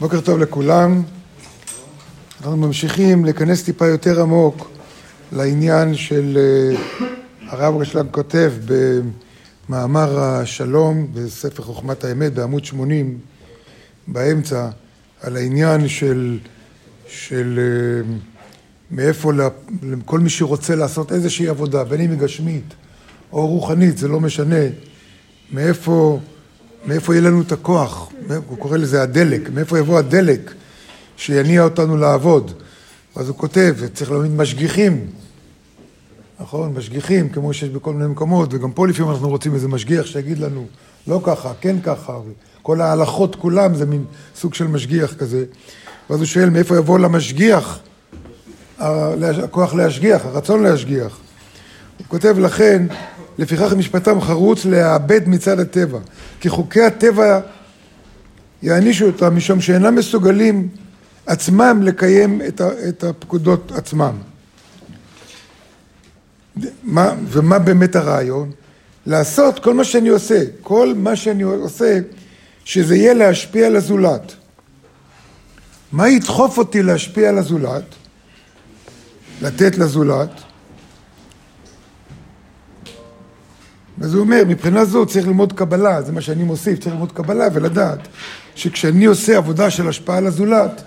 בוקר 0.00 0.20
טוב 0.20 0.38
לכולם. 0.38 1.02
אנחנו 2.40 2.56
ממשיכים 2.56 3.24
להיכנס 3.24 3.62
טיפה 3.64 3.86
יותר 3.86 4.22
עמוק 4.22 4.70
לעניין 5.32 5.94
של 5.94 6.38
אה, 6.40 6.76
הרב 7.48 7.76
רשל"ג 7.76 8.10
כותב 8.10 8.52
במאמר 9.68 10.18
השלום 10.18 11.06
בספר 11.14 11.62
חוכמת 11.62 12.04
האמת 12.04 12.34
בעמוד 12.34 12.64
80 12.64 13.18
באמצע 14.06 14.68
על 15.20 15.36
העניין 15.36 15.88
של, 15.88 16.38
של 17.08 17.58
אה, 17.58 18.14
מאיפה 18.90 19.32
לכל 19.82 20.20
מי 20.20 20.30
שרוצה 20.30 20.74
לעשות 20.74 21.12
איזושהי 21.12 21.48
עבודה, 21.48 21.84
בין 21.84 22.00
אם 22.00 22.10
היא 22.10 22.18
גשמית 22.18 22.74
או 23.32 23.46
רוחנית, 23.46 23.98
זה 23.98 24.08
לא 24.08 24.20
משנה, 24.20 24.64
מאיפה, 25.52 26.18
מאיפה 26.86 27.14
יהיה 27.14 27.22
לנו 27.22 27.42
את 27.42 27.52
הכוח, 27.52 28.12
הוא 28.46 28.58
קורא 28.58 28.76
לזה 28.76 29.02
הדלק, 29.02 29.50
מאיפה 29.54 29.78
יבוא 29.78 29.98
הדלק 29.98 30.54
שיניע 31.16 31.62
אותנו 31.62 31.96
לעבוד. 31.96 32.52
אז 33.16 33.28
הוא 33.28 33.36
כותב, 33.36 33.74
צריך 33.94 34.10
להעמיד 34.10 34.30
משגיחים, 34.30 35.06
נכון? 36.40 36.72
משגיחים, 36.72 37.28
כמו 37.28 37.52
שיש 37.52 37.68
בכל 37.68 37.92
מיני 37.92 38.10
מקומות, 38.10 38.54
וגם 38.54 38.72
פה 38.72 38.86
לפעמים 38.88 39.12
אנחנו 39.12 39.28
רוצים 39.28 39.54
איזה 39.54 39.68
משגיח 39.68 40.06
שיגיד 40.06 40.38
לנו, 40.38 40.66
לא 41.06 41.20
ככה, 41.24 41.52
כן 41.60 41.76
ככה, 41.82 42.18
כל 42.62 42.80
ההלכות 42.80 43.34
כולם 43.36 43.74
זה 43.74 43.86
מין 43.86 44.04
סוג 44.36 44.54
של 44.54 44.66
משגיח 44.66 45.14
כזה. 45.14 45.44
ואז 46.10 46.18
הוא 46.18 46.26
שואל, 46.26 46.50
מאיפה 46.50 46.76
יבוא 46.76 46.98
למשגיח 46.98 47.78
הכוח 48.78 49.74
להשגיח, 49.74 50.24
הרצון 50.24 50.62
להשגיח. 50.62 51.18
הוא 51.98 52.06
כותב, 52.08 52.38
לכן, 52.38 52.86
לפיכך 53.38 53.72
משפטם 53.72 54.20
חרוץ 54.20 54.64
להאבד 54.64 55.28
מצד 55.28 55.60
הטבע, 55.60 55.98
כי 56.40 56.48
חוקי 56.48 56.82
הטבע 56.82 57.40
יענישו 58.62 59.06
אותם 59.06 59.36
משום 59.36 59.60
שאינם 59.60 59.94
מסוגלים 59.94 60.68
עצמם 61.26 61.80
לקיים 61.82 62.40
את 62.88 63.04
הפקודות 63.04 63.72
עצמם. 63.72 64.16
מה, 66.82 67.14
ומה 67.28 67.58
באמת 67.58 67.96
הרעיון? 67.96 68.50
לעשות 69.06 69.58
כל 69.58 69.74
מה 69.74 69.84
שאני 69.84 70.08
עושה, 70.08 70.42
כל 70.62 70.92
מה 70.96 71.16
שאני 71.16 71.42
עושה, 71.42 71.98
שזה 72.64 72.96
יהיה 72.96 73.14
להשפיע 73.14 73.66
על 73.66 73.76
הזולת. 73.76 74.32
מה 75.92 76.08
ידחוף 76.08 76.58
אותי 76.58 76.82
להשפיע 76.82 77.28
על 77.28 77.38
הזולת? 77.38 77.84
לתת 79.42 79.78
לזולת? 79.78 80.30
אז 84.06 84.14
הוא 84.14 84.20
אומר, 84.20 84.42
מבחינה 84.48 84.84
זו 84.84 85.06
צריך 85.06 85.26
ללמוד 85.26 85.52
קבלה, 85.52 86.02
זה 86.02 86.12
מה 86.12 86.20
שאני 86.20 86.44
מוסיף, 86.44 86.78
צריך 86.78 86.94
ללמוד 86.94 87.12
קבלה 87.12 87.48
ולדעת 87.52 87.98
שכשאני 88.54 89.04
עושה 89.04 89.36
עבודה 89.36 89.70
של 89.70 89.88
השפעה 89.88 90.16
על 90.16 90.26
הזולת, 90.26 90.82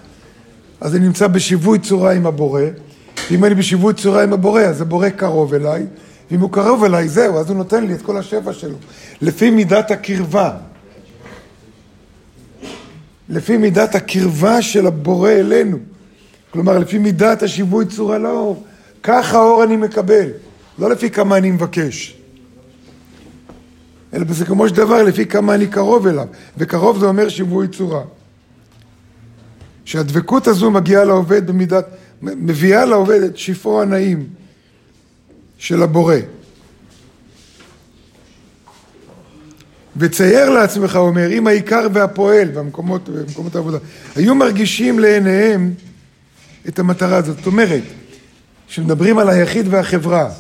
אז 0.82 0.96
אני 0.96 1.06
נמצא 1.06 1.28
בשיווי 1.28 1.80
צורה 1.80 2.14
עם 2.14 2.26
הבורא, 2.26 2.62
ואם 3.32 3.46
אני 3.46 3.56
בשיווי 3.56 3.94
צורה 3.94 4.24
עם 4.24 4.34
הבורא, 4.34 4.62
אז 4.62 4.82
הבורא 4.82 5.10
קרוב 5.10 5.54
אליי, 5.54 5.86
ואם 6.32 6.40
הוא 6.40 6.52
קרוב 6.52 6.84
אליי, 6.84 7.10
זהו, 7.10 7.40
אז 7.40 7.50
הוא 7.50 7.58
נותן 7.58 7.86
לי 7.86 7.94
את 7.94 8.02
כל 8.02 8.18
השפע 8.18 8.54
שלו. 8.54 8.76
לפי 9.22 9.50
מידת 9.50 9.92
הקרבה. 9.92 10.52
לפי 13.30 13.58
מידת 13.58 13.96
הקרבה 13.96 14.62
של 14.62 14.88
הבורא 14.88 15.32
אלינו. 15.32 15.78
כלומר, 16.52 16.80
לפי 16.80 16.98
מידת 16.98 17.44
השיווי 17.44 17.86
צורה 17.86 18.18
לאור. 18.18 18.64
ככה 19.04 19.38
אור 19.38 19.64
אני 19.64 19.78
מקבל, 19.78 20.30
לא 20.80 20.90
לפי 20.90 21.10
כמה 21.10 21.38
אני 21.38 21.52
מבקש. 21.52 22.19
אלא 24.14 24.24
בסיכומו 24.24 24.70
של 24.70 24.76
דבר 24.76 25.04
לפי 25.04 25.26
כמה 25.26 25.56
אני 25.56 25.68
קרוב 25.68 26.08
אליו, 26.08 26.28
וקרוב 26.58 27.00
זה 27.00 27.06
אומר 27.06 27.30
שיווי 27.30 27.68
צורה. 27.68 28.02
שהדבקות 29.86 30.48
הזו 30.48 30.72
מגיעה 30.72 31.04
לעובד 31.04 31.48
במידת, 31.48 31.86
מביאה 32.22 32.86
לעובד 32.86 33.22
את 33.22 33.38
שפעו 33.38 33.82
הנעים 33.82 34.28
של 35.58 35.84
הבורא. 35.84 36.16
וצייר 39.98 40.50
לעצמך, 40.50 40.96
הוא 40.96 41.08
אומר, 41.08 41.32
אם 41.32 41.48
העיקר 41.48 41.88
והפועל 41.94 42.48
במקומות, 42.48 43.10
במקומות 43.10 43.56
העבודה, 43.56 43.78
היו 44.16 44.36
מרגישים 44.36 45.00
לעיניהם 45.00 45.74
את 46.68 46.80
המטרה 46.80 47.18
הזאת. 47.18 47.38
זאת 47.38 47.48
אומרת, 47.48 47.84
כשמדברים 48.68 49.18
על 49.18 49.30
היחיד 49.30 49.66
והחברה, 49.70 50.32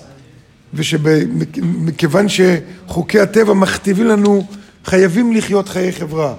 ושמכיוון 0.73 2.25
שחוקי 2.29 3.19
הטבע 3.19 3.53
מכתיבים 3.53 4.07
לנו, 4.07 4.47
חייבים 4.85 5.33
לחיות 5.33 5.69
חיי 5.69 5.91
חברה. 5.91 6.33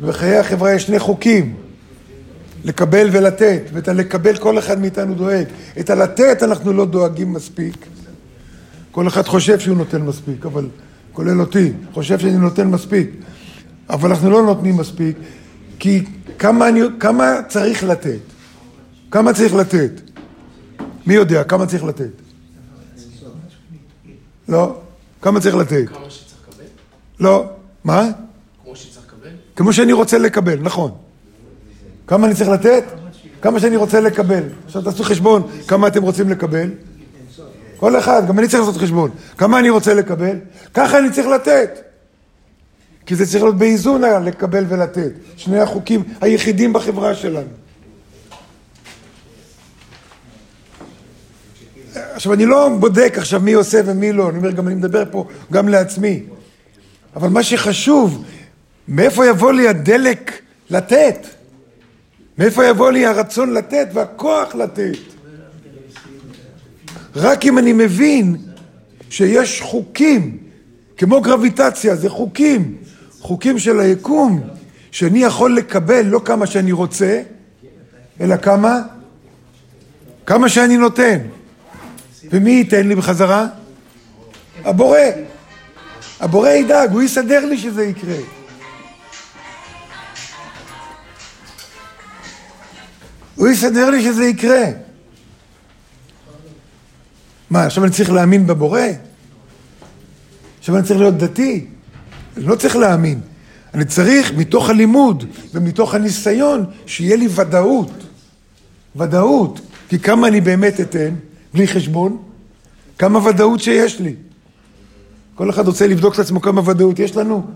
ובחיי 0.00 0.36
החברה 0.36 0.72
יש 0.72 0.82
שני 0.82 0.98
חוקים, 0.98 1.54
לקבל 2.64 3.08
ולתת, 3.12 3.62
ואת 3.72 3.88
הלקבל 3.88 4.36
כל 4.36 4.58
אחד 4.58 4.80
מאיתנו 4.80 5.14
דואג. 5.14 5.44
את 5.80 5.90
הלתת 5.90 6.42
אנחנו 6.42 6.72
לא 6.72 6.86
דואגים 6.86 7.32
מספיק. 7.32 7.86
כל 8.90 9.08
אחד 9.08 9.22
חושב 9.22 9.58
שהוא 9.58 9.76
נותן 9.76 10.02
מספיק, 10.02 10.46
אבל 10.46 10.68
כולל 11.12 11.40
אותי, 11.40 11.72
חושב 11.92 12.18
שאני 12.18 12.36
נותן 12.36 12.68
מספיק. 12.68 13.10
אבל 13.90 14.10
אנחנו 14.10 14.30
לא 14.30 14.42
נותנים 14.42 14.76
מספיק, 14.76 15.16
כי 15.78 16.04
כמה, 16.38 16.68
אני, 16.68 16.80
כמה 17.00 17.32
צריך 17.48 17.84
לתת? 17.84 18.18
כמה 19.10 19.32
צריך 19.32 19.54
לתת? 19.54 20.00
מי 21.06 21.14
יודע 21.14 21.44
כמה 21.44 21.66
צריך 21.66 21.84
לתת? 21.84 22.25
לא. 24.48 24.76
כמה 25.22 25.40
צריך 25.40 25.54
לתת? 25.54 25.88
כמה 25.88 26.10
שצריך 26.10 26.40
לקבל? 26.48 26.64
לא. 27.20 27.44
מה? 27.84 28.10
כמו 28.64 28.76
שצריך 28.76 29.06
לקבל? 29.06 29.30
כמו 29.56 29.72
שאני 29.72 29.92
רוצה 29.92 30.18
לקבל, 30.18 30.58
נכון. 30.60 30.90
כמה 32.06 32.26
אני 32.26 32.34
צריך 32.34 32.48
לתת? 32.48 32.84
כמה 33.42 33.60
שאני 33.60 33.76
רוצה 33.76 34.00
לקבל. 34.00 34.42
עכשיו 34.66 34.82
תעשו 34.82 35.04
חשבון 35.04 35.42
כמה 35.68 35.86
אתם 35.86 36.02
רוצים 36.02 36.28
לקבל. 36.28 36.70
כל 37.76 37.98
אחד, 37.98 38.28
גם 38.28 38.38
אני 38.38 38.48
צריך 38.48 38.60
לעשות 38.60 38.76
חשבון. 38.82 39.10
כמה 39.38 39.58
אני 39.58 39.70
רוצה 39.70 39.94
לקבל? 39.94 40.36
ככה 40.74 40.98
אני 40.98 41.10
צריך 41.10 41.26
לתת. 41.26 41.70
כי 43.06 43.14
זה 43.14 43.26
צריך 43.26 43.42
להיות 43.42 43.58
באיזון 43.58 44.02
לקבל 44.24 44.64
ולתת. 44.68 45.12
שני 45.36 45.60
החוקים 45.60 46.04
היחידים 46.20 46.72
בחברה 46.72 47.14
שלנו. 47.14 47.48
עכשיו, 51.96 52.32
אני 52.32 52.46
לא 52.46 52.68
בודק 52.78 53.14
עכשיו 53.16 53.40
מי 53.40 53.52
עושה 53.52 53.80
ומי 53.86 54.12
לא, 54.12 54.30
אני 54.30 54.38
אומר, 54.38 54.50
גם 54.50 54.68
אני 54.68 54.74
מדבר 54.74 55.04
פה 55.10 55.26
גם 55.52 55.68
לעצמי. 55.68 56.22
אבל 57.16 57.28
מה 57.28 57.42
שחשוב, 57.42 58.24
מאיפה 58.88 59.26
יבוא 59.26 59.52
לי 59.52 59.68
הדלק 59.68 60.32
לתת? 60.70 61.26
מאיפה 62.38 62.66
יבוא 62.66 62.90
לי 62.90 63.06
הרצון 63.06 63.52
לתת 63.52 63.88
והכוח 63.92 64.54
לתת? 64.54 64.96
רק 67.16 67.44
אם 67.44 67.58
אני 67.58 67.72
מבין 67.72 68.36
שיש 69.10 69.60
חוקים, 69.60 70.38
כמו 70.96 71.20
גרביטציה, 71.20 71.96
זה 71.96 72.10
חוקים, 72.10 72.76
חוקים 73.20 73.58
של 73.58 73.80
היקום, 73.80 74.40
שאני 74.90 75.18
יכול 75.18 75.56
לקבל 75.56 76.02
לא 76.04 76.20
כמה 76.24 76.46
שאני 76.46 76.72
רוצה, 76.72 77.22
אלא 78.20 78.36
כמה? 78.36 78.82
כמה 80.26 80.48
שאני 80.48 80.76
נותן. 80.76 81.18
ומי 82.30 82.50
ייתן 82.50 82.88
לי 82.88 82.94
בחזרה? 82.94 83.46
הבורא. 84.64 84.98
הבורא 86.20 86.48
ידאג, 86.48 86.90
הוא 86.90 87.02
יסדר 87.02 87.44
לי 87.44 87.58
שזה 87.58 87.84
יקרה. 87.84 88.16
הוא 93.34 93.48
יסדר 93.48 93.90
לי 93.90 94.02
שזה 94.02 94.24
יקרה. 94.24 94.64
מה, 97.50 97.64
עכשיו 97.64 97.84
אני 97.84 97.92
צריך 97.92 98.10
להאמין 98.10 98.46
בבורא? 98.46 98.80
עכשיו 100.58 100.76
אני 100.76 100.84
צריך 100.84 101.00
להיות 101.00 101.16
דתי? 101.16 101.66
אני 102.36 102.44
לא 102.44 102.54
צריך 102.54 102.76
להאמין. 102.76 103.20
אני 103.74 103.84
צריך, 103.84 104.32
מתוך 104.36 104.70
הלימוד 104.70 105.24
ומתוך 105.54 105.94
הניסיון, 105.94 106.64
שיהיה 106.86 107.16
לי 107.16 107.28
ודאות. 107.34 107.90
ודאות. 108.96 109.60
כי 109.88 109.98
כמה 109.98 110.28
אני 110.28 110.40
באמת 110.40 110.80
אתן? 110.80 111.14
בלי 111.56 111.68
חשבון, 111.68 112.22
כמה 112.98 113.28
ודאות 113.28 113.60
שיש 113.60 114.00
לי. 114.00 114.14
כל 115.34 115.50
אחד 115.50 115.66
רוצה 115.66 115.86
לבדוק 115.86 116.14
את 116.14 116.18
עצמו 116.18 116.40
כמה 116.40 116.70
ודאות 116.70 116.98
יש 116.98 117.16
לנו. 117.16 117.46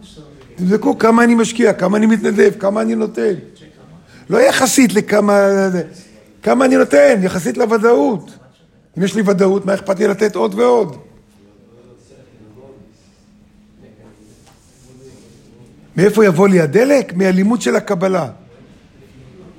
תבדקו 0.57 0.99
כמה 0.99 1.25
אני 1.25 1.35
משקיע, 1.35 1.73
כמה 1.73 1.97
אני 1.97 2.07
מתנדב, 2.07 2.53
כמה 2.59 2.81
אני 2.83 2.95
נותן. 2.95 3.35
לא 4.31 4.39
יחסית 4.39 4.95
לכמה... 4.95 5.49
כמה 6.43 6.65
אני 6.65 6.77
נותן, 6.77 7.21
יחסית 7.23 7.57
לוודאות. 7.57 8.31
אם 8.99 9.03
יש 9.03 9.15
לי 9.15 9.23
ודאות, 9.27 9.67
מה 9.67 9.75
אכפת 9.75 9.99
לי 9.99 10.09
לתת 10.09 10.37
עוד 10.37 10.55
ועוד? 10.55 10.97
מאיפה 15.97 16.25
יבוא 16.25 16.49
לי 16.49 16.61
הדלק? 16.61 17.13
מהלימוד 17.15 17.63
של 17.63 17.77
הקבלה. 17.77 18.29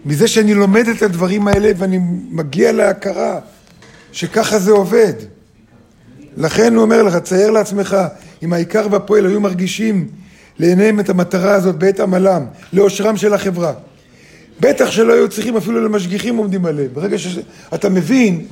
מזה 0.06 0.28
שאני 0.28 0.54
לומד 0.54 0.88
את 0.88 1.02
הדברים 1.02 1.48
האלה 1.48 1.72
ואני 1.78 2.00
מגיע 2.30 2.72
להכרה. 2.72 3.40
שככה 4.12 4.60
זה 4.60 4.72
עובד. 4.72 5.14
לכן 6.38 6.76
הוא 6.76 6.82
אומר 6.82 7.04
לך, 7.04 7.18
צייר 7.18 7.52
לעצמך, 7.52 7.98
אם 8.44 8.54
העיקר 8.54 8.88
והפועל 8.92 9.26
היו 9.26 9.42
מרגישים 9.42 10.08
לעיניהם 10.60 11.00
את 11.00 11.10
המטרה 11.10 11.54
הזאת 11.54 11.76
בעת 11.76 12.00
עמלם, 12.00 12.46
לאושרם 12.74 13.18
של 13.18 13.34
החברה. 13.34 13.74
בטח 14.60 14.92
שלא 14.92 15.14
היו 15.14 15.30
צריכים 15.30 15.58
אפילו 15.58 15.84
למשגיחים 15.84 16.38
עומדים 16.38 16.66
עליהם. 16.66 16.90
ברגע 16.94 17.18
שאתה 17.18 17.90
מבין 17.90 18.46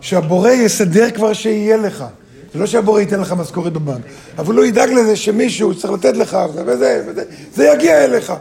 שהבורא 0.00 0.50
יסדר 0.50 1.10
כבר 1.10 1.32
שיהיה 1.32 1.76
לך. 1.76 2.04
זה 2.52 2.58
לא 2.58 2.66
שהבורא 2.66 3.00
ייתן 3.00 3.20
לך 3.20 3.32
משכורת 3.32 3.72
בבנק, 3.72 4.02
אבל 4.38 4.54
הוא 4.54 4.64
ידאג 4.64 4.90
לזה 4.90 5.16
שמישהו 5.16 5.74
צריך 5.74 5.92
לתת 5.92 6.16
לך 6.16 6.38
וזה 6.66 7.04
וזה, 7.06 7.22
זה 7.54 7.68
יגיע 7.74 8.04
אליך. 8.04 8.32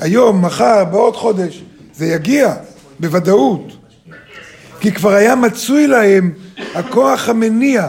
היום, 0.00 0.44
מחר, 0.44 0.84
בעוד 0.84 1.16
חודש, 1.16 1.64
זה 1.94 2.06
יגיע, 2.06 2.54
בוודאות. 3.00 3.72
כי 4.84 4.92
כבר 4.92 5.10
היה 5.10 5.34
מצוי 5.34 5.86
להם 5.86 6.32
הכוח 6.74 7.28
המניע, 7.28 7.88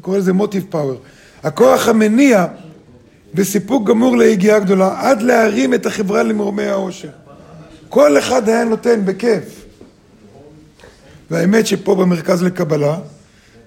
קורא 0.00 0.18
לזה 0.18 0.32
מוטיב 0.32 0.66
פאוור, 0.70 1.00
הכוח 1.42 1.88
המניע 1.88 2.46
בסיפוק 3.34 3.88
גמור 3.88 4.16
ליגיעה 4.16 4.58
גדולה, 4.58 5.00
עד 5.00 5.22
להרים 5.22 5.74
את 5.74 5.86
החברה 5.86 6.22
למרומי 6.22 6.62
העושר. 6.62 7.08
כל 7.88 8.18
אחד 8.18 8.48
היה 8.48 8.64
נותן 8.64 9.04
בכיף. 9.04 9.64
והאמת 11.30 11.66
שפה 11.66 11.94
במרכז 11.94 12.42
לקבלה, 12.42 12.98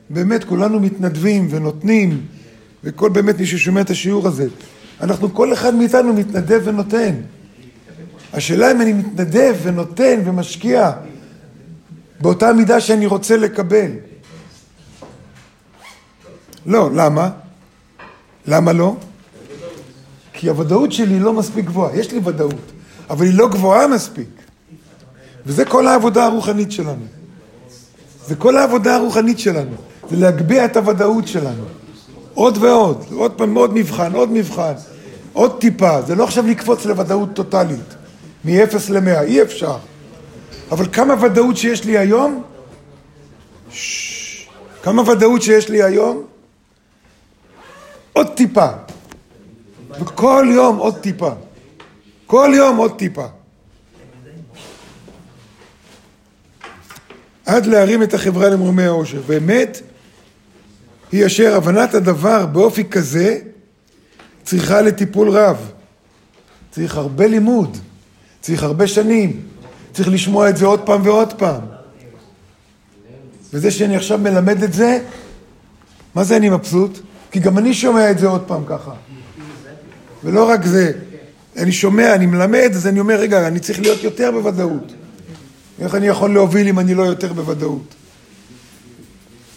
באמת 0.09 0.43
כולנו 0.43 0.79
מתנדבים 0.79 1.47
ונותנים, 1.49 2.21
וכל 2.83 3.09
באמת 3.09 3.39
מי 3.39 3.45
ששומע 3.45 3.81
את 3.81 3.89
השיעור 3.89 4.27
הזה, 4.27 4.47
אנחנו, 5.01 5.33
כל 5.33 5.53
אחד 5.53 5.75
מאיתנו 5.75 6.13
מתנדב 6.13 6.61
ונותן. 6.63 7.13
השאלה 8.33 8.71
אם 8.71 8.81
אני 8.81 8.93
מתנדב 8.93 9.55
ונותן 9.63 10.19
ומשקיע 10.25 10.91
באותה 12.23 12.53
מידה 12.53 12.81
שאני 12.81 13.05
רוצה 13.05 13.37
לקבל. 13.37 13.91
לא, 16.65 16.89
למה? 16.95 17.29
למה 18.45 18.73
לא? 18.73 18.95
כי 20.33 20.49
הוודאות 20.49 20.91
שלי 20.91 21.19
לא 21.19 21.33
מספיק 21.33 21.65
גבוהה. 21.65 21.97
יש 21.97 22.11
לי 22.11 22.19
ודאות, 22.23 22.71
אבל 23.09 23.25
היא 23.25 23.33
לא 23.33 23.49
גבוהה 23.49 23.87
מספיק. 23.87 24.29
וזה 25.45 25.65
כל 25.65 25.87
העבודה 25.87 26.25
הרוחנית 26.25 26.71
שלנו. 26.71 27.05
זה 28.27 28.35
כל 28.35 28.57
העבודה 28.57 28.95
הרוחנית 28.95 29.39
שלנו. 29.39 29.75
זה 30.09 30.15
להגביה 30.15 30.65
את 30.65 30.77
הוודאות 30.77 31.27
שלנו. 31.27 31.63
עוד 32.33 32.57
ועוד, 32.57 33.03
עוד 33.15 33.31
פעם 33.31 33.55
עוד 33.55 33.73
מבחן, 33.73 34.13
עוד 34.13 34.31
מבחן, 34.31 34.73
עוד 35.33 35.59
טיפה. 35.59 36.01
זה 36.01 36.15
לא 36.15 36.23
עכשיו 36.23 36.47
לקפוץ 36.47 36.85
לוודאות 36.85 37.29
טוטאלית, 37.33 37.95
מ-0 38.45 38.75
ל-100, 38.89 39.21
אי 39.21 39.41
אפשר. 39.41 39.77
אבל 40.73 40.85
כמה 40.91 41.25
ודאות 41.25 41.57
שיש 41.57 41.85
לי 41.85 41.97
היום? 41.97 42.43
כמה 44.83 45.09
ודאות 45.09 45.41
שיש 45.41 45.69
לי 45.69 45.83
היום? 45.83 46.25
עוד 48.13 48.27
טיפה. 48.35 48.67
וכל 49.89 50.47
יום 50.53 50.77
עוד 50.77 50.97
טיפה. 50.97 51.31
כל 52.27 52.51
יום 52.55 52.77
עוד 52.77 52.97
טיפה. 52.97 53.25
עד 57.45 57.65
להרים 57.65 58.03
את 58.03 58.13
החברה 58.13 58.49
למרומי 58.49 58.83
העושר. 58.83 59.21
באמת, 59.27 59.81
היא 61.11 61.25
אשר 61.25 61.55
הבנת 61.55 61.93
הדבר 61.93 62.45
באופי 62.45 62.83
כזה 62.83 63.39
צריכה 64.43 64.81
לטיפול 64.81 65.29
רב. 65.29 65.71
צריך 66.71 66.97
הרבה 66.97 67.27
לימוד, 67.27 67.77
צריך 68.41 68.63
הרבה 68.63 68.87
שנים, 68.87 69.52
צריך 69.93 70.07
לשמוע 70.07 70.49
את 70.49 70.57
זה 70.57 70.65
עוד 70.65 70.79
פעם 70.85 71.01
ועוד 71.03 71.33
פעם. 71.33 71.61
וזה 73.53 73.71
שאני 73.71 73.95
עכשיו 73.95 74.17
מלמד 74.17 74.63
את 74.63 74.73
זה, 74.73 74.99
מה 76.15 76.23
זה 76.23 76.37
אני 76.37 76.49
מבסוט? 76.49 76.99
כי 77.31 77.39
גם 77.39 77.57
אני 77.57 77.73
שומע 77.73 78.11
את 78.11 78.19
זה 78.19 78.27
עוד 78.27 78.41
פעם 78.47 78.63
ככה. 78.67 78.91
ולא 80.23 80.49
רק 80.49 80.65
זה, 80.65 80.91
אני 81.57 81.71
שומע, 81.71 82.15
אני 82.15 82.25
מלמד, 82.25 82.69
אז 82.73 82.87
אני 82.87 82.99
אומר, 82.99 83.15
רגע, 83.19 83.47
אני 83.47 83.59
צריך 83.59 83.79
להיות 83.79 84.03
יותר 84.03 84.31
בוודאות. 84.31 84.93
איך 85.79 85.95
אני 85.95 86.07
יכול 86.07 86.33
להוביל 86.33 86.67
אם 86.67 86.79
אני 86.79 86.93
לא 86.93 87.03
יותר 87.03 87.33
בוודאות? 87.33 87.95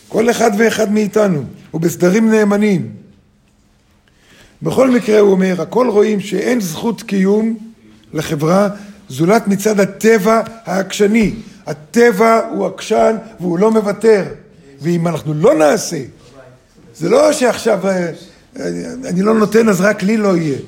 כל 0.08 0.30
אחד 0.30 0.50
ואחד 0.58 0.92
מאיתנו, 0.92 1.44
הוא 1.70 1.80
בסדרים 1.80 2.30
נאמנים. 2.30 2.92
בכל 4.62 4.90
מקרה, 4.90 5.18
הוא 5.18 5.30
אומר, 5.30 5.62
הכל 5.62 5.88
רואים 5.88 6.20
שאין 6.20 6.60
זכות 6.60 7.02
קיום 7.02 7.56
לחברה 8.12 8.68
זולת 9.08 9.48
מצד 9.48 9.80
הטבע 9.80 10.40
העקשני. 10.64 11.34
הטבע 11.66 12.40
הוא 12.50 12.66
עקשן 12.66 13.16
והוא 13.40 13.58
לא 13.58 13.70
מוותר. 13.70 14.24
ואם 14.80 15.08
אנחנו 15.08 15.34
לא 15.34 15.54
נעשה, 15.54 16.02
זה 16.96 17.08
לא 17.08 17.32
שעכשיו 17.32 17.88
אה, 17.88 18.10
אני 19.04 19.22
לא 19.22 19.34
נותן 19.34 19.68
אז 19.68 19.80
רק 19.80 20.02
לי 20.02 20.16
לא 20.16 20.36
יהיה. 20.36 20.58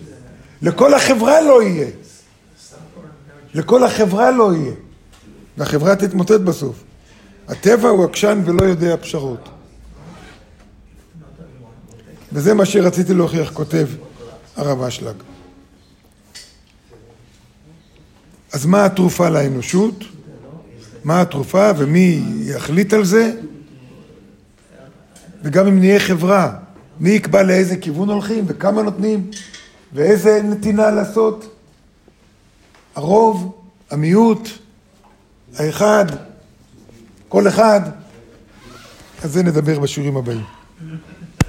לכל 0.63 0.95
החברה 0.95 1.41
לא 1.41 1.63
יהיה. 1.63 1.87
לכל 3.55 3.85
החברה 3.85 4.31
לא 4.31 4.55
יהיה. 4.55 4.73
והחברה 5.59 5.97
תתמוטט 5.97 6.41
בסוף. 6.41 6.77
הטבע 7.49 7.89
הוא 7.89 8.05
עקשן 8.05 8.43
ולא 8.45 8.65
יודע 8.65 8.97
פשרות. 8.97 9.49
וזה 12.33 12.55
מה 12.55 12.65
שרציתי 12.65 13.15
להוכיח, 13.15 13.51
כותב 13.53 13.87
הרב 14.57 14.83
אשלג. 14.83 15.15
אז 18.59 18.67
מה 18.67 18.85
התרופה 18.85 19.29
לאנושות? 19.29 20.05
מה 21.05 21.21
התרופה 21.21 21.71
ומי 21.79 22.23
יחליט 22.41 22.93
על 22.93 23.05
זה? 23.05 23.33
וגם 25.43 25.67
אם 25.67 25.79
נהיה 25.79 26.01
חברה, 26.01 26.53
מי 27.01 27.11
יקבע 27.11 27.43
לאיזה 27.43 27.77
כיוון 27.77 28.09
הולכים 28.11 28.45
וכמה 28.47 28.83
נותנים 28.83 29.31
ואיזה 29.93 30.41
נתינה 30.45 30.91
לעשות? 30.91 31.57
הרוב, 32.95 33.63
המיעוט, 33.91 34.49
האחד, 35.57 36.07
כל 37.29 37.49
אחד. 37.49 37.81
על 39.23 39.31
זה 39.31 39.43
נדבר 39.43 39.81
בשיעורים 39.81 40.17
הבאים. 40.17 40.45